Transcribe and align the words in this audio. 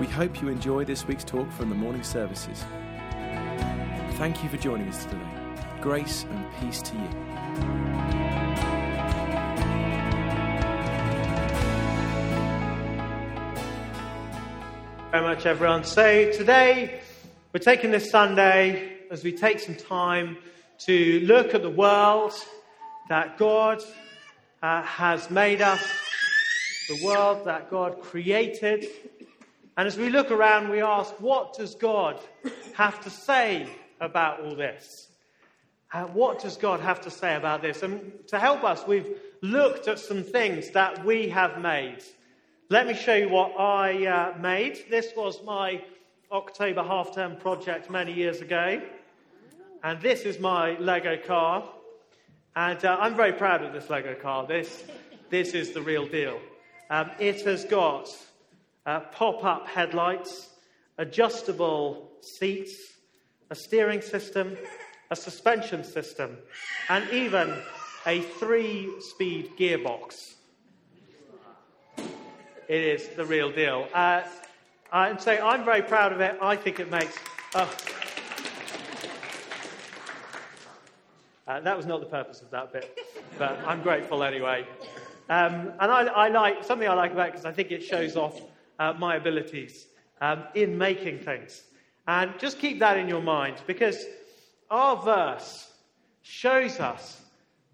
We 0.00 0.06
hope 0.06 0.40
you 0.40 0.48
enjoy 0.48 0.86
this 0.86 1.06
week's 1.06 1.24
talk 1.24 1.52
from 1.52 1.68
the 1.68 1.74
morning 1.74 2.02
services. 2.02 2.64
Thank 4.12 4.42
you 4.42 4.48
for 4.48 4.56
joining 4.56 4.88
us 4.88 5.04
today. 5.04 5.20
Grace 5.82 6.24
and 6.30 6.46
peace 6.58 6.80
to 6.80 6.94
you. 6.94 7.08
very 15.10 15.22
much, 15.22 15.44
everyone. 15.44 15.84
So 15.84 16.32
today 16.32 17.00
we're 17.52 17.60
taking 17.60 17.90
this 17.90 18.10
Sunday 18.10 19.00
as 19.10 19.22
we 19.22 19.32
take 19.32 19.60
some 19.60 19.74
time 19.74 20.38
to 20.86 21.20
look 21.26 21.54
at 21.54 21.60
the 21.60 21.68
world 21.68 22.32
that 23.10 23.36
God 23.36 23.82
uh, 24.62 24.80
has 24.80 25.28
made 25.30 25.60
us, 25.60 25.84
the 26.88 27.04
world 27.04 27.44
that 27.44 27.70
God 27.70 28.00
created. 28.00 28.86
And 29.80 29.86
as 29.86 29.96
we 29.96 30.10
look 30.10 30.30
around, 30.30 30.68
we 30.68 30.82
ask, 30.82 31.10
what 31.22 31.54
does 31.54 31.74
God 31.74 32.20
have 32.74 33.00
to 33.00 33.08
say 33.08 33.66
about 33.98 34.42
all 34.42 34.54
this? 34.54 35.08
Uh, 35.90 36.02
what 36.02 36.38
does 36.38 36.58
God 36.58 36.80
have 36.80 37.00
to 37.00 37.10
say 37.10 37.34
about 37.34 37.62
this? 37.62 37.82
And 37.82 38.12
to 38.28 38.38
help 38.38 38.62
us, 38.62 38.86
we've 38.86 39.08
looked 39.40 39.88
at 39.88 39.98
some 39.98 40.22
things 40.22 40.68
that 40.72 41.02
we 41.06 41.30
have 41.30 41.62
made. 41.62 42.04
Let 42.68 42.86
me 42.88 42.92
show 42.92 43.14
you 43.14 43.30
what 43.30 43.58
I 43.58 44.04
uh, 44.06 44.38
made. 44.38 44.84
This 44.90 45.14
was 45.16 45.42
my 45.44 45.82
October 46.30 46.82
half 46.82 47.14
term 47.14 47.36
project 47.36 47.88
many 47.88 48.12
years 48.12 48.42
ago. 48.42 48.82
And 49.82 49.98
this 50.02 50.24
is 50.24 50.38
my 50.38 50.76
Lego 50.78 51.16
car. 51.26 51.66
And 52.54 52.84
uh, 52.84 52.98
I'm 53.00 53.14
very 53.14 53.32
proud 53.32 53.62
of 53.62 53.72
this 53.72 53.88
Lego 53.88 54.14
car. 54.14 54.46
This, 54.46 54.84
this 55.30 55.54
is 55.54 55.72
the 55.72 55.80
real 55.80 56.06
deal. 56.06 56.38
Um, 56.90 57.10
it 57.18 57.40
has 57.46 57.64
got 57.64 58.14
uh, 58.86 59.00
pop 59.00 59.44
up 59.44 59.66
headlights, 59.66 60.48
adjustable 60.98 62.10
seats, 62.22 62.76
a 63.50 63.54
steering 63.54 64.00
system, 64.00 64.56
a 65.10 65.16
suspension 65.16 65.84
system, 65.84 66.36
and 66.88 67.08
even 67.10 67.54
a 68.06 68.20
three 68.22 68.88
speed 69.00 69.50
gearbox. 69.58 70.34
It 72.68 72.82
is 72.82 73.08
the 73.08 73.24
real 73.24 73.50
deal. 73.50 73.88
Uh, 73.92 74.22
and 74.92 75.20
so 75.20 75.32
I'm 75.32 75.64
very 75.64 75.82
proud 75.82 76.12
of 76.12 76.20
it. 76.20 76.38
I 76.40 76.56
think 76.56 76.80
it 76.80 76.90
makes. 76.90 77.16
Uh, 77.54 77.66
uh, 81.46 81.60
that 81.60 81.76
was 81.76 81.86
not 81.86 82.00
the 82.00 82.06
purpose 82.06 82.42
of 82.42 82.50
that 82.50 82.72
bit, 82.72 82.98
but 83.38 83.58
I'm 83.66 83.82
grateful 83.82 84.22
anyway. 84.22 84.66
Um, 85.28 85.72
and 85.80 85.92
I, 85.92 86.02
I, 86.06 86.28
like 86.28 86.64
something 86.64 86.88
I 86.88 86.94
like 86.94 87.12
about 87.12 87.28
it 87.28 87.32
because 87.32 87.44
I 87.44 87.52
think 87.52 87.70
it 87.70 87.84
shows 87.84 88.16
off 88.16 88.40
uh, 88.80 88.94
my 88.98 89.16
abilities 89.16 89.86
um, 90.20 90.42
in 90.54 90.76
making 90.76 91.20
things. 91.20 91.62
And 92.08 92.32
just 92.40 92.58
keep 92.58 92.80
that 92.80 92.96
in 92.96 93.08
your 93.08 93.22
mind 93.22 93.56
because 93.66 94.04
our 94.70 94.96
verse 94.96 95.70
shows 96.22 96.80
us 96.80 97.20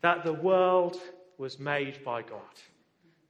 that 0.02 0.24
the 0.24 0.32
world 0.32 1.00
was 1.38 1.58
made 1.58 2.04
by 2.04 2.22
God. 2.22 2.40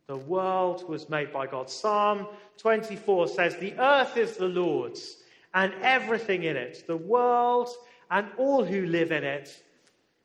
The 0.06 0.16
world 0.16 0.88
was 0.88 1.08
made 1.10 1.32
by 1.32 1.46
God. 1.46 1.68
Psalm 1.68 2.26
24 2.58 3.28
says, 3.28 3.56
The 3.56 3.74
earth 3.78 4.16
is 4.16 4.36
the 4.36 4.48
Lord's 4.48 5.18
and 5.52 5.72
everything 5.82 6.44
in 6.44 6.56
it, 6.56 6.84
the 6.86 6.96
world 6.96 7.68
and 8.10 8.26
all 8.38 8.64
who 8.64 8.86
live 8.86 9.12
in 9.12 9.24
it. 9.24 9.62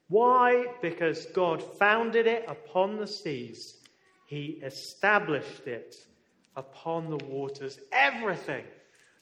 Why? 0.08 0.68
Because 0.82 1.26
God 1.28 1.64
founded 1.78 2.28
it 2.28 2.46
upon 2.48 2.98
the 2.98 3.08
seas, 3.08 3.78
He 4.26 4.60
established 4.64 5.68
it 5.68 5.96
upon 6.56 7.10
the 7.10 7.24
waters. 7.26 7.80
Everything 7.92 8.64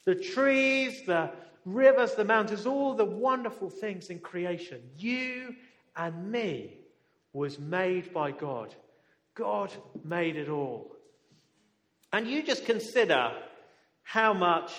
the 0.04 0.14
trees, 0.14 1.02
the 1.06 1.30
rivers, 1.64 2.14
the 2.14 2.24
mountains, 2.24 2.66
all 2.66 2.94
the 2.94 3.04
wonderful 3.04 3.68
things 3.68 4.08
in 4.08 4.18
creation, 4.18 4.80
you 4.96 5.54
and 5.96 6.32
me, 6.32 6.78
was 7.32 7.58
made 7.58 8.12
by 8.12 8.30
God. 8.30 8.74
God 9.34 9.70
made 10.04 10.36
it 10.36 10.48
all. 10.48 10.96
And 12.12 12.26
you 12.26 12.42
just 12.42 12.64
consider 12.64 13.32
how 14.02 14.32
much 14.32 14.72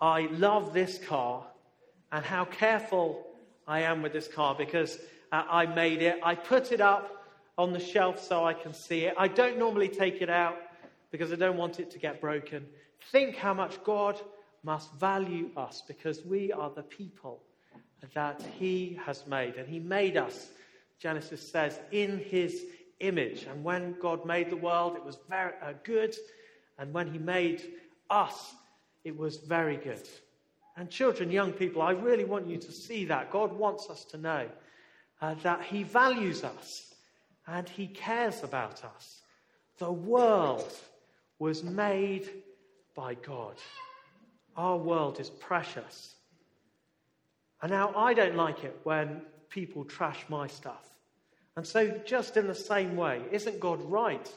I 0.00 0.26
love 0.32 0.74
this 0.74 0.98
car 0.98 1.46
and 2.12 2.24
how 2.24 2.44
careful 2.44 3.26
I 3.66 3.80
am 3.80 4.02
with 4.02 4.12
this 4.12 4.28
car 4.28 4.54
because 4.54 4.98
uh, 5.32 5.44
I 5.48 5.66
made 5.66 6.02
it. 6.02 6.20
I 6.22 6.34
put 6.34 6.70
it 6.72 6.80
up 6.80 7.24
on 7.56 7.72
the 7.72 7.80
shelf 7.80 8.22
so 8.22 8.44
I 8.44 8.52
can 8.52 8.74
see 8.74 9.04
it. 9.04 9.14
I 9.16 9.28
don't 9.28 9.58
normally 9.58 9.88
take 9.88 10.20
it 10.20 10.28
out 10.28 10.58
because 11.10 11.32
I 11.32 11.36
don't 11.36 11.56
want 11.56 11.80
it 11.80 11.90
to 11.92 11.98
get 11.98 12.20
broken. 12.20 12.66
Think 13.12 13.36
how 13.36 13.54
much 13.54 13.82
God 13.84 14.20
must 14.62 14.92
value 14.94 15.50
us 15.56 15.82
because 15.86 16.24
we 16.24 16.52
are 16.52 16.70
the 16.70 16.82
people 16.82 17.42
that 18.14 18.42
He 18.58 18.98
has 19.04 19.26
made. 19.26 19.56
And 19.56 19.68
He 19.68 19.78
made 19.78 20.16
us, 20.16 20.50
Genesis 20.98 21.46
says, 21.46 21.78
in 21.92 22.18
His 22.18 22.64
image. 23.00 23.44
And 23.44 23.62
when 23.62 23.94
God 24.00 24.26
made 24.26 24.50
the 24.50 24.56
world, 24.56 24.96
it 24.96 25.04
was 25.04 25.18
very 25.28 25.52
uh, 25.62 25.72
good. 25.84 26.16
And 26.78 26.92
when 26.92 27.10
He 27.10 27.18
made 27.18 27.62
us, 28.10 28.54
it 29.04 29.16
was 29.16 29.36
very 29.36 29.76
good. 29.76 30.08
And 30.76 30.90
children, 30.90 31.30
young 31.30 31.52
people, 31.52 31.80
I 31.80 31.92
really 31.92 32.24
want 32.24 32.46
you 32.46 32.58
to 32.58 32.72
see 32.72 33.06
that. 33.06 33.30
God 33.30 33.52
wants 33.52 33.88
us 33.88 34.04
to 34.06 34.18
know 34.18 34.46
uh, 35.22 35.34
that 35.42 35.62
He 35.62 35.84
values 35.84 36.44
us 36.44 36.94
and 37.46 37.68
He 37.68 37.86
cares 37.86 38.42
about 38.42 38.84
us. 38.84 39.22
The 39.78 39.92
world 39.92 40.72
was 41.38 41.62
made 41.62 42.28
by 42.94 43.14
God. 43.14 43.56
Our 44.56 44.78
world 44.78 45.20
is 45.20 45.30
precious. 45.30 46.14
And 47.62 47.70
now 47.70 47.92
I 47.94 48.14
don't 48.14 48.36
like 48.36 48.64
it 48.64 48.78
when 48.84 49.22
people 49.48 49.84
trash 49.84 50.24
my 50.28 50.46
stuff. 50.46 50.86
And 51.56 51.66
so, 51.66 51.88
just 52.04 52.36
in 52.36 52.46
the 52.46 52.54
same 52.54 52.96
way, 52.96 53.22
isn't 53.32 53.60
God 53.60 53.80
right 53.82 54.30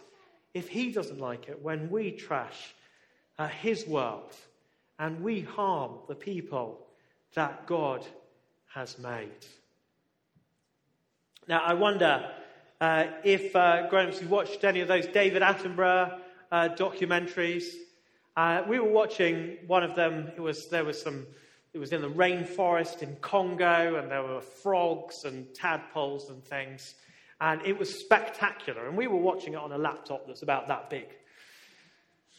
if 0.53 0.69
He 0.69 0.91
doesn't 0.91 1.19
like 1.19 1.49
it 1.49 1.61
when 1.61 1.89
we 1.89 2.11
trash 2.11 2.73
uh, 3.37 3.47
His 3.47 3.85
world 3.85 4.35
and 4.97 5.21
we 5.21 5.41
harm 5.41 5.99
the 6.07 6.15
people 6.15 6.87
that 7.33 7.67
God 7.67 8.05
has 8.73 8.97
made? 8.99 9.45
Now, 11.47 11.61
I 11.63 11.73
wonder 11.73 12.29
uh, 12.79 13.07
if 13.23 13.53
uh, 13.55 13.89
grown 13.89 14.09
ups, 14.09 14.21
you 14.21 14.29
watched 14.29 14.63
any 14.63 14.79
of 14.79 14.87
those 14.87 15.07
David 15.07 15.41
Attenborough 15.41 16.19
uh, 16.51 16.69
documentaries. 16.69 17.63
Uh, 18.35 18.63
we 18.67 18.79
were 18.79 18.89
watching 18.89 19.57
one 19.67 19.83
of 19.83 19.95
them. 19.95 20.31
It 20.35 20.41
was, 20.41 20.67
there 20.69 20.85
was 20.85 21.01
some, 21.01 21.27
it 21.73 21.79
was 21.79 21.91
in 21.91 22.01
the 22.01 22.09
rainforest 22.09 23.01
in 23.01 23.15
Congo, 23.17 23.95
and 23.95 24.09
there 24.09 24.23
were 24.23 24.41
frogs 24.41 25.23
and 25.25 25.53
tadpoles 25.53 26.29
and 26.29 26.43
things. 26.43 26.95
And 27.41 27.61
it 27.65 27.77
was 27.77 27.99
spectacular. 27.99 28.87
And 28.87 28.97
we 28.97 29.07
were 29.07 29.17
watching 29.17 29.53
it 29.53 29.57
on 29.57 29.71
a 29.71 29.77
laptop 29.77 30.27
that's 30.27 30.41
about 30.41 30.67
that 30.67 30.89
big. 30.89 31.07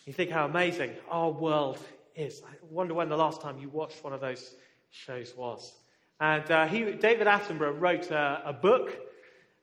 You 0.06 0.12
think 0.12 0.30
how 0.30 0.46
amazing 0.46 0.92
our 1.10 1.30
world 1.30 1.78
is. 2.16 2.42
I 2.44 2.54
wonder 2.70 2.94
when 2.94 3.08
the 3.08 3.16
last 3.16 3.40
time 3.40 3.58
you 3.58 3.68
watched 3.68 4.02
one 4.02 4.12
of 4.12 4.20
those 4.20 4.54
shows 4.90 5.34
was. 5.36 5.72
And 6.20 6.50
uh, 6.50 6.66
he, 6.66 6.84
David 6.92 7.26
Attenborough 7.26 7.80
wrote 7.80 8.10
a, 8.10 8.42
a 8.44 8.52
book, 8.52 8.98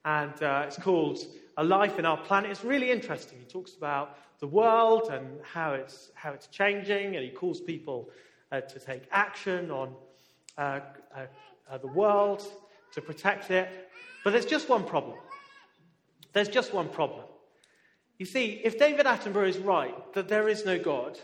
and 0.04 0.42
uh, 0.42 0.64
it's 0.66 0.78
called 0.78 1.18
A 1.58 1.64
Life 1.64 1.98
in 1.98 2.06
Our 2.06 2.16
Planet. 2.16 2.52
It's 2.52 2.62
really 2.62 2.92
interesting. 2.92 3.36
He 3.40 3.44
talks 3.44 3.74
about 3.74 4.16
the 4.38 4.46
world 4.46 5.10
and 5.10 5.40
how 5.42 5.72
it's, 5.72 6.12
how 6.14 6.30
it's 6.30 6.46
changing, 6.46 7.16
and 7.16 7.24
he 7.24 7.30
calls 7.30 7.60
people 7.60 8.10
uh, 8.52 8.60
to 8.60 8.78
take 8.78 9.02
action 9.10 9.72
on 9.72 9.92
uh, 10.56 10.78
uh, 11.16 11.78
the 11.78 11.88
world 11.88 12.44
to 12.92 13.00
protect 13.02 13.50
it. 13.50 13.68
But 14.22 14.30
there's 14.30 14.46
just 14.46 14.68
one 14.68 14.84
problem. 14.84 15.18
There's 16.32 16.48
just 16.48 16.72
one 16.72 16.88
problem. 16.90 17.24
You 18.18 18.26
see, 18.26 18.60
if 18.62 18.78
David 18.78 19.06
Attenborough 19.06 19.48
is 19.48 19.58
right 19.58 20.14
that 20.14 20.28
there 20.28 20.48
is 20.48 20.64
no 20.64 20.78
God 20.78 21.18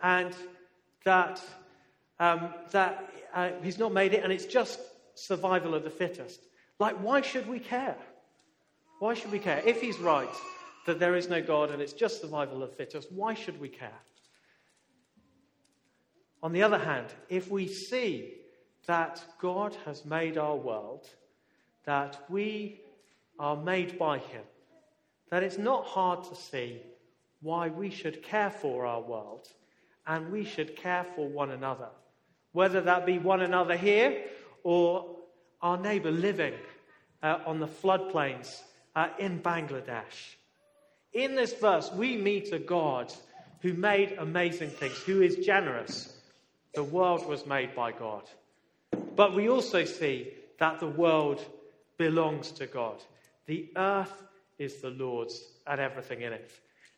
and 0.00 0.36
that, 1.04 1.42
um, 2.20 2.54
that 2.70 3.12
uh, 3.34 3.50
he's 3.64 3.78
not 3.78 3.92
made 3.92 4.14
it 4.14 4.22
and 4.22 4.32
it's 4.32 4.46
just 4.46 4.78
survival 5.14 5.74
of 5.74 5.82
the 5.82 5.90
fittest, 5.90 6.40
like, 6.78 6.94
why 7.02 7.22
should 7.22 7.48
we 7.48 7.58
care? 7.58 7.96
Why 8.98 9.14
should 9.14 9.30
we 9.30 9.38
care? 9.38 9.62
If 9.64 9.80
he's 9.80 9.98
right 9.98 10.34
that 10.86 10.98
there 10.98 11.14
is 11.14 11.28
no 11.28 11.42
God 11.42 11.70
and 11.70 11.80
it's 11.80 11.92
just 11.92 12.20
survival 12.20 12.62
of 12.62 12.70
the 12.70 12.76
fittest, 12.76 13.12
why 13.12 13.34
should 13.34 13.60
we 13.60 13.68
care? 13.68 14.00
On 16.42 16.52
the 16.52 16.62
other 16.62 16.78
hand, 16.78 17.06
if 17.28 17.50
we 17.50 17.68
see 17.68 18.34
that 18.86 19.22
God 19.40 19.76
has 19.84 20.04
made 20.04 20.38
our 20.38 20.56
world, 20.56 21.08
that 21.84 22.18
we 22.28 22.80
are 23.38 23.56
made 23.56 23.98
by 23.98 24.18
Him, 24.18 24.42
that 25.30 25.42
it's 25.42 25.58
not 25.58 25.84
hard 25.84 26.24
to 26.24 26.34
see 26.34 26.80
why 27.40 27.68
we 27.68 27.90
should 27.90 28.22
care 28.22 28.50
for 28.50 28.86
our 28.86 29.00
world 29.00 29.48
and 30.06 30.32
we 30.32 30.44
should 30.44 30.74
care 30.74 31.04
for 31.14 31.28
one 31.28 31.50
another, 31.50 31.88
whether 32.52 32.80
that 32.80 33.04
be 33.04 33.18
one 33.18 33.42
another 33.42 33.76
here 33.76 34.24
or 34.64 35.16
our 35.60 35.76
neighbor 35.76 36.10
living 36.10 36.54
uh, 37.22 37.38
on 37.46 37.60
the 37.60 37.66
floodplains 37.66 38.62
uh, 38.98 39.10
in 39.20 39.40
Bangladesh. 39.40 40.34
In 41.12 41.36
this 41.36 41.54
verse, 41.54 41.88
we 41.92 42.16
meet 42.16 42.52
a 42.52 42.58
God 42.58 43.14
who 43.60 43.72
made 43.72 44.16
amazing 44.18 44.70
things, 44.70 44.96
who 45.06 45.22
is 45.22 45.36
generous. 45.36 46.16
The 46.74 46.82
world 46.82 47.24
was 47.28 47.46
made 47.46 47.76
by 47.76 47.92
God. 47.92 48.24
But 49.14 49.36
we 49.36 49.48
also 49.48 49.84
see 49.84 50.32
that 50.58 50.80
the 50.80 50.88
world 50.88 51.44
belongs 51.96 52.50
to 52.52 52.66
God. 52.66 52.96
The 53.46 53.70
earth 53.76 54.24
is 54.58 54.80
the 54.80 54.90
Lord's 54.90 55.44
and 55.68 55.80
everything 55.80 56.22
in 56.22 56.32
it. 56.32 56.50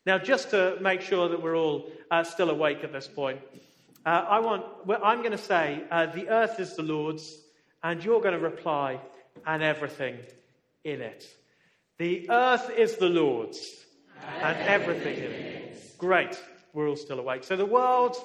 Now, 0.03 0.17
just 0.17 0.49
to 0.49 0.77
make 0.81 1.01
sure 1.01 1.29
that 1.29 1.43
we're 1.43 1.55
all 1.55 1.91
uh, 2.09 2.23
still 2.23 2.49
awake 2.49 2.83
at 2.83 2.91
this 2.91 3.07
point, 3.07 3.39
uh, 4.07 4.25
I 4.27 4.39
want, 4.39 4.65
well, 4.87 5.01
I'm 5.03 5.19
going 5.19 5.33
to 5.33 5.37
say, 5.37 5.83
uh, 5.91 6.07
the 6.07 6.29
earth 6.29 6.59
is 6.59 6.75
the 6.75 6.81
Lord's, 6.81 7.37
and 7.83 8.03
you're 8.03 8.21
going 8.21 8.33
to 8.33 8.39
reply, 8.39 8.99
and 9.45 9.61
everything 9.61 10.17
in 10.83 11.01
it. 11.01 11.27
The 12.01 12.27
earth 12.31 12.71
is 12.75 12.97
the 12.97 13.09
Lord's, 13.09 13.85
and 14.41 14.57
everything 14.67 15.17
in 15.17 15.31
it. 15.31 15.97
Great, 15.99 16.35
we're 16.73 16.89
all 16.89 16.95
still 16.95 17.19
awake. 17.19 17.43
So 17.43 17.55
the 17.55 17.63
world 17.63 18.17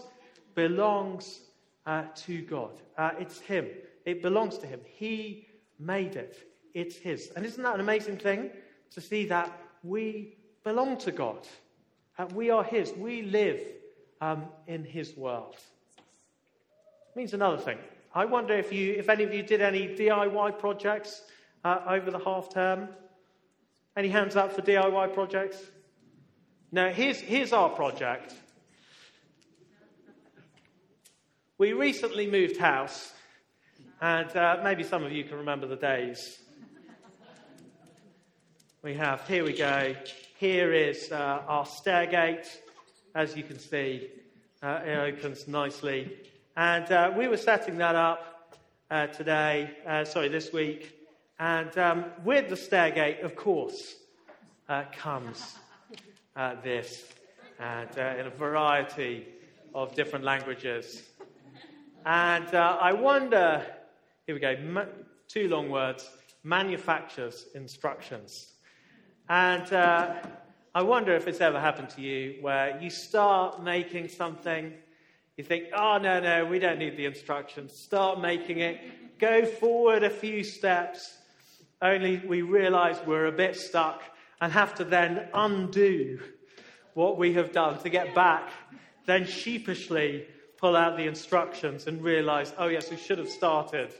belongs 0.54 1.40
uh, 1.84 2.04
to 2.24 2.40
God. 2.40 2.70
Uh, 2.96 3.10
it's 3.18 3.38
Him. 3.38 3.66
It 4.06 4.22
belongs 4.22 4.56
to 4.60 4.66
Him. 4.66 4.80
He 4.86 5.48
made 5.78 6.16
it. 6.16 6.38
It's 6.72 6.96
His. 6.96 7.30
And 7.36 7.44
isn't 7.44 7.62
that 7.62 7.74
an 7.74 7.82
amazing 7.82 8.16
thing 8.16 8.48
to 8.92 9.02
see 9.02 9.26
that 9.26 9.52
we 9.82 10.38
belong 10.64 10.96
to 11.00 11.12
God? 11.12 11.46
Uh, 12.18 12.28
we 12.34 12.48
are 12.48 12.64
His. 12.64 12.94
We 12.94 13.24
live 13.24 13.60
um, 14.22 14.46
in 14.66 14.84
His 14.84 15.14
world. 15.18 15.56
It 15.98 17.14
means 17.14 17.34
another 17.34 17.58
thing. 17.58 17.76
I 18.14 18.24
wonder 18.24 18.54
if, 18.54 18.72
you, 18.72 18.94
if 18.94 19.10
any 19.10 19.24
of 19.24 19.34
you 19.34 19.42
did 19.42 19.60
any 19.60 19.88
DIY 19.88 20.58
projects 20.58 21.24
uh, 21.62 21.80
over 21.86 22.10
the 22.10 22.20
half 22.20 22.48
term. 22.48 22.88
Any 23.96 24.08
hands 24.08 24.36
up 24.36 24.52
for 24.52 24.60
DIY 24.60 25.14
projects? 25.14 25.56
Now, 26.70 26.90
here's, 26.90 27.18
here's 27.18 27.54
our 27.54 27.70
project. 27.70 28.34
We 31.56 31.72
recently 31.72 32.30
moved 32.30 32.58
house, 32.58 33.14
and 34.02 34.28
uh, 34.36 34.60
maybe 34.62 34.84
some 34.84 35.02
of 35.02 35.12
you 35.12 35.24
can 35.24 35.38
remember 35.38 35.66
the 35.66 35.76
days. 35.76 36.40
We 38.82 38.92
have, 38.96 39.26
here 39.26 39.44
we 39.44 39.56
go, 39.56 39.96
here 40.36 40.74
is 40.74 41.10
uh, 41.10 41.42
our 41.48 41.64
stairgate. 41.64 42.46
As 43.14 43.34
you 43.34 43.44
can 43.44 43.58
see, 43.58 44.10
uh, 44.62 44.80
it 44.84 45.14
opens 45.14 45.48
nicely. 45.48 46.18
And 46.54 46.92
uh, 46.92 47.14
we 47.16 47.28
were 47.28 47.38
setting 47.38 47.78
that 47.78 47.94
up 47.94 48.58
uh, 48.90 49.06
today, 49.06 49.70
uh, 49.86 50.04
sorry, 50.04 50.28
this 50.28 50.52
week. 50.52 50.95
And 51.38 51.76
um, 51.76 52.04
with 52.24 52.48
the 52.48 52.54
stairgate, 52.54 53.22
of 53.22 53.36
course, 53.36 53.96
uh, 54.68 54.84
comes 54.92 55.56
this, 56.62 57.04
and 57.58 57.90
in 57.90 58.26
a 58.26 58.30
variety 58.30 59.26
of 59.74 59.94
different 59.94 60.24
languages. 60.24 61.02
And 62.04 62.54
I 62.54 62.92
wonder, 62.92 63.64
here 64.26 64.34
we 64.34 64.40
go, 64.40 64.56
ma- 64.62 64.84
two 65.28 65.48
long 65.48 65.70
words 65.70 66.08
manufacturer's 66.46 67.46
instructions. 67.54 68.52
And 69.28 69.70
uh, 69.72 70.14
I 70.74 70.82
wonder 70.82 71.14
if 71.16 71.26
it's 71.26 71.40
ever 71.40 71.58
happened 71.58 71.90
to 71.90 72.00
you 72.00 72.36
where 72.40 72.80
you 72.80 72.88
start 72.88 73.62
making 73.62 74.08
something, 74.08 74.72
you 75.36 75.44
think, 75.44 75.64
oh, 75.76 75.98
no, 75.98 76.20
no, 76.20 76.46
we 76.46 76.60
don't 76.60 76.78
need 76.78 76.96
the 76.96 77.04
instructions. 77.04 77.76
Start 77.76 78.20
making 78.20 78.60
it, 78.60 79.18
go 79.18 79.44
forward 79.44 80.04
a 80.04 80.10
few 80.10 80.44
steps, 80.44 81.18
only 81.82 82.22
we 82.26 82.42
realize 82.42 82.96
we're 83.06 83.26
a 83.26 83.32
bit 83.32 83.56
stuck 83.56 84.02
and 84.40 84.52
have 84.52 84.74
to 84.76 84.84
then 84.84 85.28
undo 85.34 86.18
what 86.94 87.18
we 87.18 87.34
have 87.34 87.52
done 87.52 87.78
to 87.80 87.88
get 87.88 88.14
back, 88.14 88.50
then 89.04 89.26
sheepishly 89.26 90.26
pull 90.56 90.74
out 90.74 90.96
the 90.96 91.06
instructions 91.06 91.86
and 91.86 92.02
realize, 92.02 92.54
oh, 92.58 92.68
yes, 92.68 92.90
we 92.90 92.96
should 92.96 93.18
have 93.18 93.28
started 93.28 93.92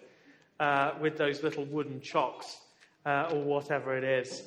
uh, 0.58 0.93
with 1.00 1.19
those 1.19 1.43
little 1.43 1.64
wooden 1.67 2.00
chocks 2.00 2.58
uh, 3.05 3.31
or 3.32 3.43
whatever 3.43 3.96
it 3.96 4.05
is. 4.05 4.43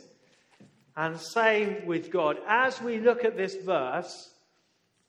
And 0.98 1.20
same 1.20 1.86
with 1.86 2.12
God. 2.12 2.38
As 2.48 2.82
we 2.82 3.00
look 3.00 3.24
at 3.24 3.38
this 3.38 3.56
verse, 3.56 4.32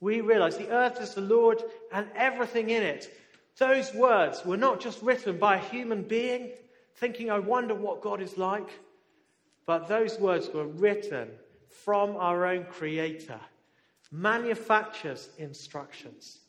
we 0.00 0.20
realize 0.20 0.56
the 0.56 0.70
earth 0.70 1.00
is 1.00 1.14
the 1.14 1.20
Lord 1.22 1.62
and 1.92 2.06
everything 2.14 2.70
in 2.70 2.82
it. 2.82 3.10
Those 3.58 3.92
words 3.94 4.44
were 4.44 4.56
not 4.56 4.80
just 4.80 5.02
written 5.02 5.38
by 5.38 5.56
a 5.56 5.60
human 5.60 6.02
being 6.02 6.52
thinking, 7.00 7.30
I 7.30 7.38
wonder 7.38 7.74
what 7.74 8.02
God 8.02 8.20
is 8.20 8.36
like, 8.36 8.68
but 9.64 9.88
those 9.88 10.20
words 10.20 10.50
were 10.52 10.66
written 10.66 11.30
from 11.84 12.14
our 12.16 12.44
own 12.44 12.64
Creator, 12.64 13.40
manufactures 14.12 15.30
instructions. 15.38 16.40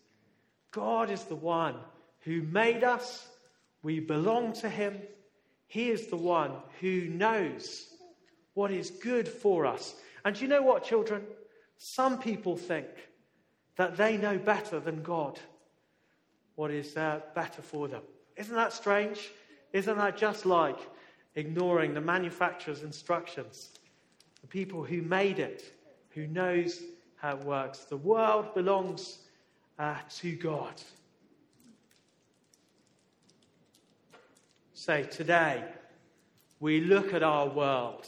God 0.71 1.09
is 1.09 1.23
the 1.23 1.35
one 1.35 1.75
who 2.19 2.41
made 2.41 2.83
us, 2.83 3.27
we 3.81 4.01
belong 4.01 4.51
to 4.53 4.69
Him. 4.69 5.01
He 5.67 5.89
is 5.89 6.07
the 6.07 6.17
one 6.17 6.51
who 6.81 7.05
knows 7.05 7.87
what 8.53 8.71
is 8.71 8.91
good 8.91 9.29
for 9.29 9.65
us. 9.65 9.95
And 10.25 10.39
you 10.39 10.49
know 10.49 10.61
what, 10.61 10.83
children? 10.83 11.23
Some 11.77 12.19
people 12.19 12.57
think 12.57 12.87
that 13.77 13.95
they 13.95 14.17
know 14.17 14.37
better 14.37 14.81
than 14.81 15.01
God 15.01 15.39
what 16.55 16.71
is 16.71 16.97
uh, 16.97 17.21
better 17.33 17.61
for 17.61 17.87
them. 17.87 18.01
Isn't 18.35 18.55
that 18.55 18.73
strange? 18.73 19.31
Isn't 19.73 19.97
that 19.97 20.17
just 20.17 20.45
like 20.45 20.77
ignoring 21.35 21.93
the 21.93 22.01
manufacturer's 22.01 22.83
instructions? 22.83 23.69
The 24.41 24.47
people 24.47 24.83
who 24.83 25.01
made 25.01 25.39
it, 25.39 25.63
who 26.09 26.27
knows 26.27 26.81
how 27.15 27.37
it 27.37 27.43
works. 27.43 27.79
The 27.79 27.97
world 27.97 28.53
belongs 28.53 29.19
uh, 29.79 29.95
to 30.17 30.35
God. 30.35 30.81
So 34.73 35.03
today, 35.03 35.63
we 36.59 36.81
look 36.81 37.13
at 37.13 37.23
our 37.23 37.47
world 37.47 38.07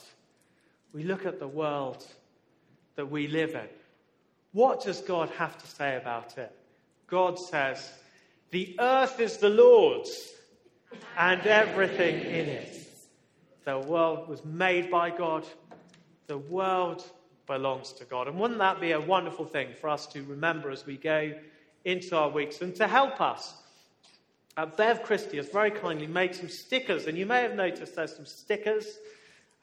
we 0.93 1.03
look 1.03 1.25
at 1.25 1.39
the 1.39 1.47
world 1.47 2.05
that 2.95 3.09
we 3.09 3.27
live 3.27 3.55
in. 3.55 3.67
What 4.51 4.83
does 4.83 5.01
God 5.01 5.29
have 5.31 5.57
to 5.57 5.67
say 5.67 5.97
about 5.97 6.37
it? 6.37 6.55
God 7.07 7.39
says, 7.39 7.91
The 8.51 8.75
earth 8.79 9.19
is 9.19 9.37
the 9.37 9.49
Lord's 9.49 10.32
and 11.17 11.41
everything 11.45 12.21
in 12.21 12.49
it. 12.49 12.87
The 13.65 13.79
world 13.79 14.27
was 14.27 14.43
made 14.43 14.91
by 14.91 15.09
God, 15.09 15.45
the 16.27 16.37
world 16.37 17.03
belongs 17.47 17.93
to 17.93 18.05
God. 18.05 18.27
And 18.27 18.37
wouldn't 18.39 18.59
that 18.59 18.81
be 18.81 18.91
a 18.91 18.99
wonderful 18.99 19.45
thing 19.45 19.69
for 19.79 19.89
us 19.89 20.05
to 20.07 20.23
remember 20.23 20.69
as 20.69 20.85
we 20.85 20.97
go 20.97 21.33
into 21.85 22.17
our 22.17 22.29
weeks 22.29 22.61
and 22.61 22.75
to 22.75 22.87
help 22.87 23.21
us? 23.21 23.53
Uh, 24.55 24.65
Bev 24.65 25.03
Christie 25.03 25.37
has 25.37 25.49
very 25.49 25.71
kindly 25.71 26.07
made 26.07 26.35
some 26.35 26.49
stickers, 26.49 27.07
and 27.07 27.17
you 27.17 27.25
may 27.25 27.41
have 27.41 27.55
noticed 27.55 27.95
there's 27.95 28.15
some 28.15 28.25
stickers 28.25 28.99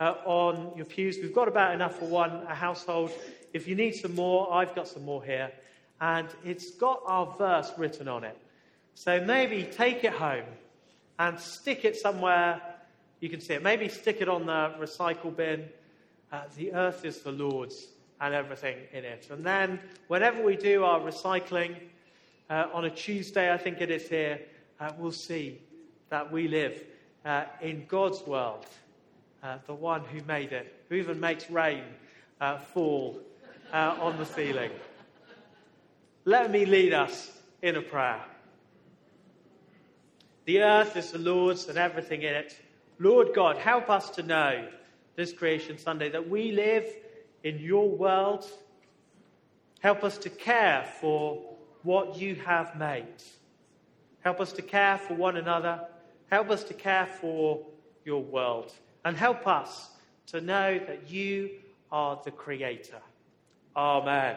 uh, 0.01 0.15
on 0.25 0.73
your 0.77 0.87
pews. 0.87 1.19
We've 1.23 1.35
got 1.35 1.47
about 1.47 1.75
enough 1.75 1.99
for 1.99 2.07
one 2.07 2.43
a 2.49 2.55
household. 2.55 3.13
If 3.53 3.69
you 3.69 3.75
need 3.75 3.95
some 3.95 4.15
more, 4.15 4.53
I've 4.53 4.75
got 4.75 4.89
some 4.89 5.05
more 5.05 5.23
here. 5.23 5.53
And 6.01 6.29
it's 6.45 6.71
got 6.73 7.03
our 7.07 7.35
verse 7.37 7.71
written 7.77 8.09
on 8.09 8.25
it. 8.25 8.37
So 8.95 9.21
maybe 9.21 9.65
take 9.65 10.03
it 10.05 10.13
home 10.13 10.45
and 11.21 11.39
stick 11.39 11.85
it 11.85 11.97
somewhere 11.97 12.61
you 13.21 13.29
can 13.29 13.41
see 13.41 13.53
it. 13.53 13.63
Maybe 13.63 13.89
stick 13.89 14.23
it 14.23 14.29
on 14.29 14.47
the 14.47 14.73
recycle 14.81 15.37
bin. 15.37 15.69
Uh, 16.33 16.45
the 16.57 16.73
earth 16.73 17.05
is 17.05 17.21
the 17.21 17.31
Lord's 17.31 17.89
and 18.23 18.33
everything 18.33 18.79
in 18.93 19.05
it. 19.05 19.29
And 19.31 19.45
then, 19.45 19.81
whenever 20.09 20.43
we 20.43 20.57
do 20.57 20.83
our 20.85 20.99
recycling 20.99 21.77
uh, 22.49 22.69
on 22.73 22.87
a 22.87 22.91
Tuesday, 22.91 23.53
I 23.53 23.59
think 23.59 23.83
it 23.83 23.91
is 23.91 24.09
here, 24.09 24.41
uh, 24.81 24.93
we'll 24.97 25.13
see 25.13 25.61
that 26.09 26.33
we 26.33 26.49
live 26.49 26.83
uh, 27.27 27.45
in 27.61 27.85
God's 27.87 28.27
world 28.27 28.65
uh, 29.43 29.59
the 29.67 29.75
one 29.75 30.01
who 30.05 30.23
made 30.25 30.53
it, 30.53 30.83
who 30.89 30.95
even 30.95 31.21
makes 31.21 31.51
rain 31.51 31.85
uh, 32.41 32.59
fall 32.59 33.21
on 33.73 34.17
the 34.17 34.25
ceiling. 34.25 34.71
Let 36.25 36.51
me 36.51 36.65
lead 36.65 36.95
us 36.95 37.31
in 37.61 37.77
a 37.77 37.83
prayer. 37.83 38.21
The 40.51 40.63
earth 40.63 40.97
is 40.97 41.13
the 41.13 41.19
Lord's 41.19 41.69
and 41.69 41.79
everything 41.79 42.23
in 42.23 42.35
it. 42.35 42.59
Lord 42.99 43.35
God, 43.37 43.57
help 43.57 43.89
us 43.89 44.11
to 44.11 44.25
know 44.25 44.67
this 45.15 45.33
Creation 45.33 45.79
Sunday 45.79 46.09
that 46.09 46.29
we 46.29 46.51
live 46.51 46.93
in 47.45 47.61
your 47.61 47.89
world. 47.89 48.45
Help 49.79 50.03
us 50.03 50.19
to 50.19 50.29
care 50.29 50.93
for 51.01 51.41
what 51.85 52.17
you 52.17 52.35
have 52.35 52.77
made. 52.77 53.23
Help 54.23 54.41
us 54.41 54.51
to 54.55 54.63
care 54.63 54.99
for 54.99 55.15
one 55.15 55.37
another. 55.37 55.87
Help 56.33 56.51
us 56.51 56.65
to 56.65 56.75
care 56.75 57.07
for 57.07 57.65
your 58.05 58.21
world. 58.21 58.73
And 59.05 59.17
help 59.17 59.47
us 59.47 59.91
to 60.33 60.41
know 60.41 60.81
that 60.81 61.09
you 61.09 61.51
are 61.93 62.21
the 62.25 62.33
Creator. 62.33 63.01
Amen. 63.77 64.37